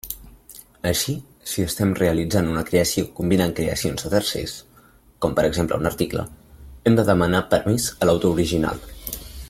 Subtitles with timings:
[0.91, 1.13] Així,
[1.51, 4.55] si estem realitzant una creació combinant creacions de tercers,
[5.27, 6.25] com per exemple un article,
[6.91, 8.85] hem de demanar permís a l'autor original.